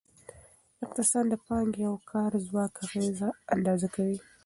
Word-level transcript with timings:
اقتصاد 0.85 1.25
د 1.29 1.35
پانګې 1.45 1.83
او 1.89 1.95
کار 2.11 2.31
ځواک 2.47 2.73
اغیزه 2.85 3.29
اندازه 3.55 3.87
کوي. 3.95 4.17